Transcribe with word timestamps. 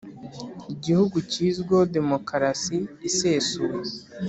igihugu 0.73 1.15
kizwiho 1.31 1.79
demokarasi 1.95 2.77
isesuye, 3.09 3.75